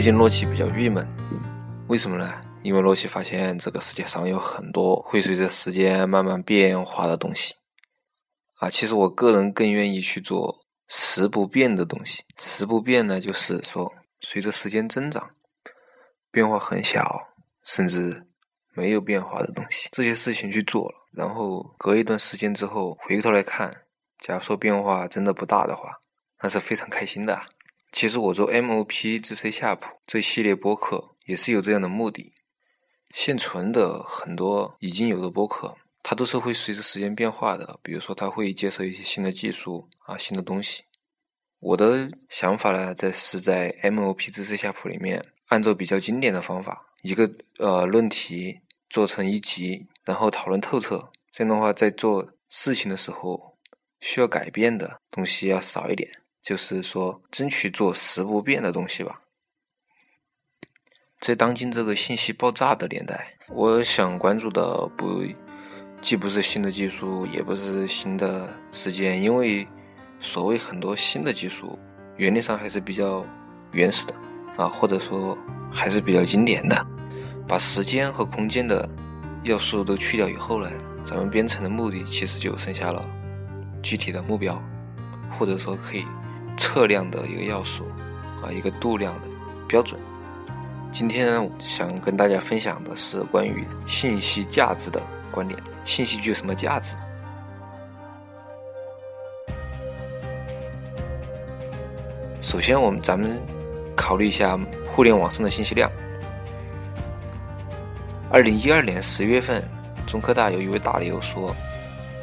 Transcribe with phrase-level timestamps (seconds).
[0.00, 1.06] 最近洛奇比较郁闷，
[1.88, 2.40] 为什么呢？
[2.62, 7.56] 因为洛奇发现这个世界上有很多会随着时间慢慢变化的东西。
[8.54, 12.24] 啊，其实我个人更愿意去做时不变的东西。
[12.38, 15.32] 时不变呢，就是说随着时间增长，
[16.30, 18.26] 变化很小，甚至
[18.72, 19.90] 没有变化的东西。
[19.92, 23.82] 这些事情去做了，然后隔一段时间之后回头来看，
[24.18, 26.00] 假如说变化真的不大的话，
[26.42, 27.38] 那是非常开心的。
[27.92, 32.32] 其实我做 MOP 至 C 夏普这系列播客也是有这样的目的。
[33.12, 37.80] 现存的很多已经有的播客，它都是会随着时间变化的。
[37.82, 40.84] 比如说，它会接受一些新的技术啊，新的东西。
[41.58, 51.10] 我的想法呢，在是在 MOP 至 C 夏普里面，按照比较经典的方法，一个呃论题做成一集，然后讨论透彻。
[51.32, 53.58] 这样的话，在做事情的时候，
[54.00, 56.19] 需要改变的东西要少一点。
[56.42, 59.20] 就是说，争取做十不变的东西吧。
[61.20, 65.22] 在当今这个信息爆炸的年代，我想关注的不，
[66.00, 69.68] 既不是新的技术，也不是新的时间，因为
[70.18, 71.78] 所谓很多新的技术，
[72.16, 73.22] 原理上还是比较
[73.72, 74.14] 原始的
[74.56, 75.36] 啊，或者说
[75.70, 76.86] 还是比较经典的。
[77.46, 78.88] 把时间和空间的
[79.44, 80.70] 要素都去掉以后呢，
[81.04, 83.04] 咱们编程的目的其实就剩下了
[83.82, 84.58] 具体的目标，
[85.38, 86.06] 或者说可以。
[86.56, 87.84] 测量的一个要素
[88.42, 89.28] 啊，一个度量的
[89.68, 90.00] 标准。
[90.92, 95.58] 今天想跟大家分享的是关于信息价值的观点。
[95.84, 96.96] 信息具有什么价值？
[102.42, 103.40] 首先，我们咱们
[103.96, 105.90] 考虑一下互联网上的信息量。
[108.28, 109.62] 二零一二年十月份，
[110.06, 111.54] 中科大有一位大牛说，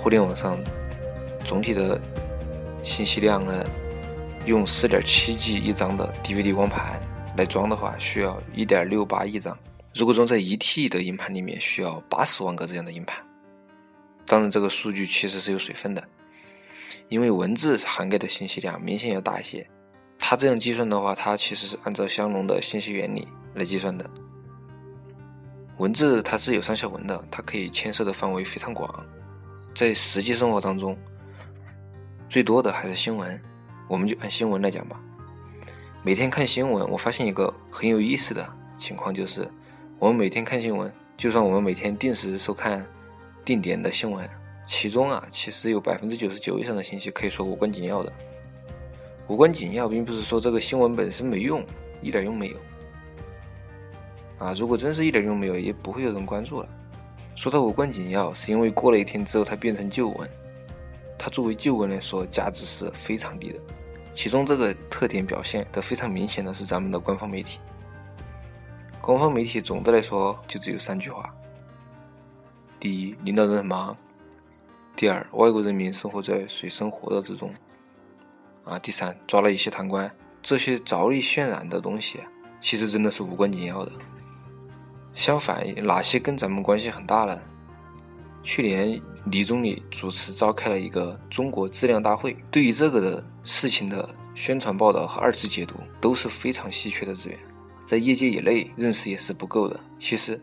[0.00, 0.58] 互联网上
[1.44, 2.00] 总体的
[2.82, 3.64] 信息量呢？
[4.48, 6.98] 用四点七 G 一张的 DVD 光盘
[7.36, 9.56] 来装的话，需要一点六八亿张。
[9.94, 13.16] 如果装在一 T 的硬盘里面，需要八十万个这样的硬盘。
[14.26, 16.02] 当然，这个数据其实是有水分的，
[17.08, 19.68] 因为文字涵盖的信息量明显要大一些。
[20.18, 24.08] 它这样计算的话，它其实是按照香农的信息原理来计算的。
[25.76, 29.04] 文字它是有上下文的，它可以牵涉的范围非常广。
[29.74, 30.96] 在实际生活当中，
[32.30, 33.38] 最多的还是新闻。
[33.88, 35.00] 我们就按新闻来讲吧。
[36.02, 39.50] 每天看新闻，我发现一个很有意思的情况，就是
[39.98, 42.86] 我们每天看新闻，就算我们每天定时收看
[43.44, 44.28] 定点的新闻，
[44.66, 48.12] 其中啊，其实有百分之九十九以上的信息可以说无关紧要的。
[49.26, 51.64] 无关紧要，并不是说这个新闻本身没用，
[52.00, 52.56] 一点用没有。
[54.38, 56.68] 啊，如果真是一点用没有，也不会有人关注了。
[57.34, 60.30] 说它无关紧要，是因为过了一天之后，它变成旧闻。
[61.18, 63.58] 它作为旧闻来说，价值是非常低的。
[64.18, 67.60] 其中这个特点表现的非常明显的是咱们的官方媒体。
[69.00, 71.32] 官方媒体总的来说就只有三句话：
[72.80, 73.96] 第一，领导人很忙；
[74.96, 77.50] 第二，外国人民生活在水深火热之中；
[78.64, 80.10] 啊，第三，抓了一些贪官。
[80.42, 82.18] 这些着力渲染的东西，
[82.60, 83.92] 其实真的是无关紧要的。
[85.14, 87.40] 相反，哪些跟咱们关系很大呢？
[88.48, 92.34] 去年，李总理主持召开了一个中国质量大会。
[92.50, 97.38] 对于这个的事情的宣传报道和二次解读都是非常稀缺的资源，
[97.84, 99.78] 在业界以内认识也是不够的。
[100.00, 100.40] 其实，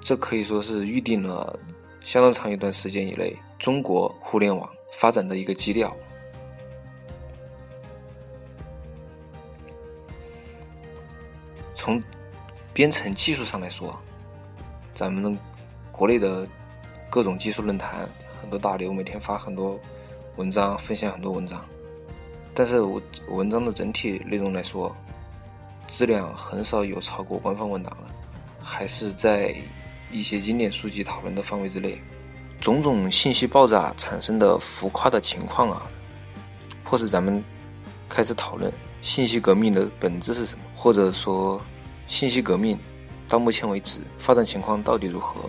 [0.00, 1.60] 这可以说是预定了
[2.00, 5.94] 相当长一段时间以内中国互联网发展的一个基调。
[11.74, 12.02] 从
[12.72, 13.94] 编程技术上来说，
[14.94, 15.38] 咱们
[15.92, 16.48] 国内的。
[17.10, 18.08] 各种技术论坛，
[18.40, 19.78] 很多大牛每天发很多
[20.36, 21.64] 文章，分享很多文章。
[22.54, 23.00] 但是我
[23.30, 24.94] 文章的整体内容来说，
[25.86, 28.14] 质量很少有超过官方文档的，
[28.62, 29.54] 还是在
[30.10, 31.98] 一些经典书籍讨论的范围之内。
[32.60, 35.86] 种种信息爆炸产生的浮夸的情况啊，
[36.82, 37.42] 迫使咱们
[38.08, 41.60] 开始讨论信息革命的本质是什么，或者说
[42.06, 42.76] 信息革命
[43.28, 45.48] 到目前为止发展情况到底如何？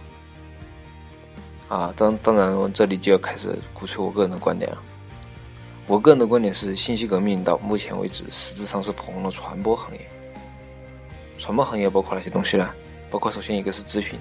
[1.70, 4.78] 啊，当当然，我这里就要开始鼓吹我个人的观点了。
[5.86, 10.02] 我个人的观点是，信息革命到目前为止，实质上是捧红了传播行业。
[11.38, 12.68] 传播行业包括哪些东西呢？
[13.10, 14.20] 包括首先一个是咨询，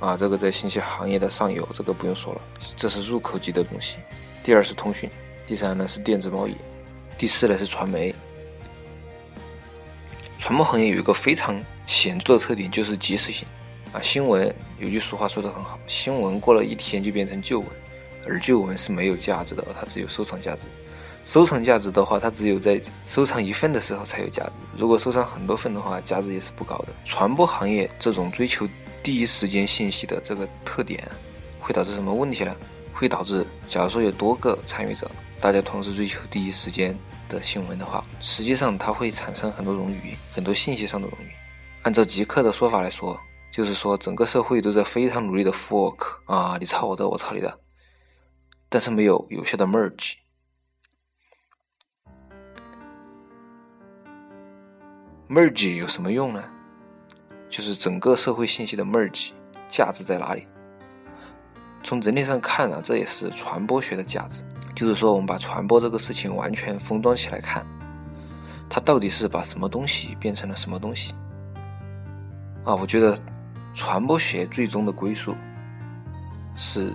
[0.00, 2.40] 啊，这个在信息行业的上游，这个不用说了，
[2.76, 3.96] 这是入口级的东西。
[4.42, 5.08] 第二是通讯，
[5.46, 6.56] 第三呢是电子贸易，
[7.16, 8.14] 第四呢是传媒。
[10.38, 13.46] 传播行业有一个非常显著的特点，就是及时性。
[13.92, 17.68] 啊，新闻有句俗话说得很好，新闻过了一天就变成旧闻，
[18.24, 20.68] 而旧闻是没有价值的，它只有收藏价值。
[21.24, 24.52] 收藏价值的话，它只有在收藏一份的时候才有价值。
[24.76, 26.88] 如果收藏很多份的话，价值也是不高的。
[27.04, 28.66] 传播行业这种追求
[29.02, 31.02] 第一时间信息的这个特点，
[31.58, 32.54] 会导致什么问题呢？
[32.92, 35.10] 会导致，假如说有多个参与者，
[35.40, 36.96] 大家同时追求第一时间
[37.28, 41.32] 的新闻的话，实际上它会产生很多冗余，很多信息上的冗余。
[41.82, 43.18] 按照极客的说法来说，
[43.50, 47.58] 就是说整个社会都在非常努力的 fork 啊，你抄我的，我抄你的，
[48.68, 50.14] 但是没有有效的 merge。
[55.28, 56.44] merge 有什么用呢？
[57.48, 59.30] 就是整个社会信息的 merge
[59.68, 60.46] 价值在哪里？
[61.82, 64.44] 从整体上看啊，这也是传播学的价值。
[64.76, 67.66] 就是说，我们把传播这个事情完全封装起来看，
[68.68, 71.12] 它到底是把什么东西变成了什么东西？
[72.64, 73.18] 啊，我觉得
[73.74, 75.34] 传播学最终的归宿
[76.56, 76.92] 是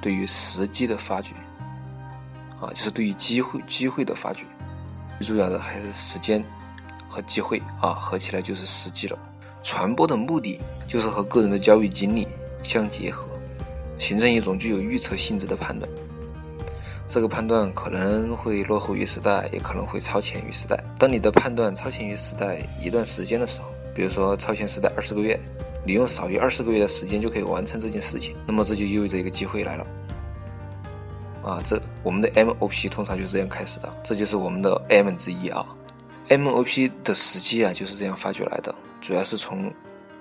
[0.00, 1.30] 对于时机的发掘，
[2.60, 4.44] 啊，就是对于机会机会的发掘。
[5.18, 6.44] 最重要的还是时间。
[7.06, 9.16] 和机会啊，合起来就是时机了。
[9.62, 12.26] 传播的目的就是和个人的教育经历
[12.64, 13.28] 相结合，
[14.00, 15.88] 形成一种具有预测性质的判断。
[17.06, 20.76] 这个判断可能会落后于时代，也可能会超前于时代。
[20.98, 25.38] 当你的判断超前于时代一段时间的时候，比如说超前时代二十个月，
[25.84, 29.86] 你用少于二十个月的时间就可以完成这件事情，那么这就意味着一个机会来了。
[31.42, 35.66] 啊，这我们的 MOP 通常就是这样开始的，这就是我们的 M 之一啊。
[36.30, 39.70] MOP 的时机啊，就是这样发掘来的，主要是从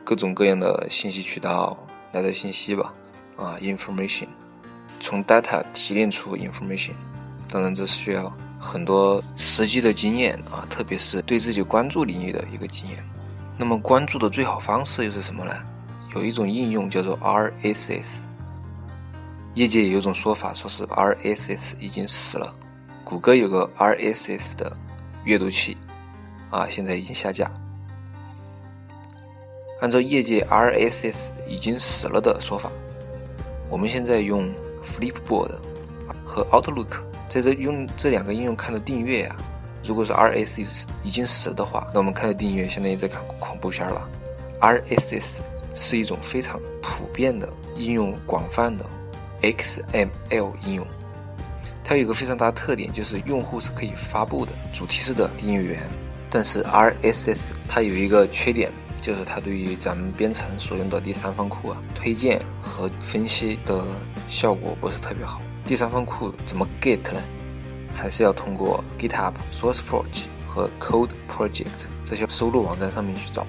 [0.04, 1.78] 各种各样的信息渠道
[2.12, 2.94] 来的信息吧，
[3.38, 4.28] 啊，information，
[5.00, 6.92] 从 data 提炼出 information，
[7.50, 8.30] 当然这需要
[8.60, 13.02] 很多实际的经验啊，特别是对自己关注领域的一个经验。
[13.58, 15.54] 那么关注的最好方式又是什么呢？
[16.16, 18.22] 有一种应用叫做 RSS，
[19.54, 22.54] 业界有种说法说是 RSS 已经死了，
[23.04, 24.76] 谷歌有个 RSS 的
[25.24, 25.78] 阅读器。
[26.50, 27.52] 啊，现在已经下架。
[29.82, 32.72] 按照业界 RSS 已经死了的说法，
[33.70, 34.54] 我们现在用
[34.84, 35.52] Flipboard
[36.24, 39.36] 和 Outlook 在这用这两个应用看的订阅呀，
[39.84, 44.10] 如果是 RSS 已经死的话，那我们看的订阅相当于在看恐怖片了。
[44.62, 45.42] RSS
[45.76, 48.86] 是一种非常普遍的应用广泛的
[49.42, 50.88] XML 应用，
[51.84, 55.82] 它有一个非常大的特点，就是用户是可以发布的主题式的订阅源。
[56.30, 58.72] 但是 RSS 它有一个缺点，
[59.02, 63.84] 就是它对于咱们编程所用的第三方库啊，推荐和分析的
[64.30, 65.42] 效果不是特别好。
[65.66, 67.22] 第三方库怎么 get 呢？
[67.96, 73.46] 还是要通过 GitHub、SourceForge 和 Code Project 这些收录网站上面去找。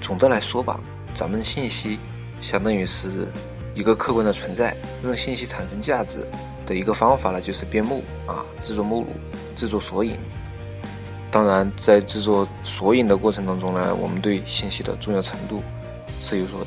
[0.00, 0.78] 总的来说吧，
[1.14, 1.98] 咱们信息
[2.40, 3.28] 相当于是
[3.74, 6.26] 一个客观的存在，让信息产生价值
[6.66, 9.08] 的一个方法呢，就是编目啊，制作目录，
[9.56, 10.16] 制作索引。
[11.30, 15.62] 当然，在制作索引的过程当中呢，我们对信息的重要程度
[16.20, 16.66] 是有所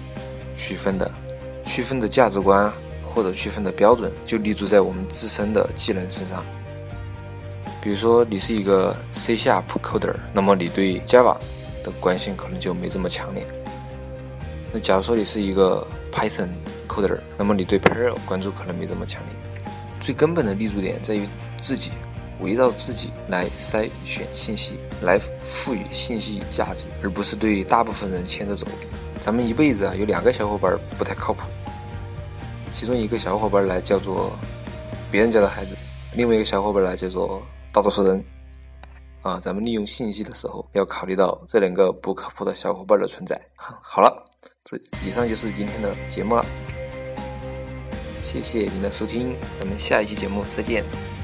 [0.57, 1.11] 区分的，
[1.65, 2.71] 区分的价值观
[3.13, 6.43] 或者区分的标准就立足在我们自身的技能身上。
[7.85, 11.37] 比如说，你是一个 C# coder，那么你对 Java
[11.83, 13.45] 的关心可能就没这么强烈。
[14.73, 16.49] 那假如说你是一个 Python
[16.87, 19.71] coder，那么你对 Perl 关注可能没这么强烈。
[20.01, 21.27] 最根本的立足点在于
[21.61, 21.91] 自己。
[22.41, 28.67] 围绕自己来筛选信息，来赋予信息价值，而不是对大部分人牵着走。
[29.21, 31.43] 咱们一辈子啊，有两个小伙伴不太靠谱，
[32.73, 34.37] 其中一个小伙伴来叫做
[35.09, 35.77] 别人家的孩子，
[36.15, 37.41] 另外一个小伙伴来叫做
[37.75, 38.23] 大多数人。
[39.21, 43.37] 啊，咱们利用信息的时候要考虑到这两个不靠谱的小伙伴的存在。
[43.57, 44.25] 好了，
[44.63, 46.45] 这以上就是今天的节目了，
[48.21, 51.14] 谢谢您的收听，咱们下一期节目再见。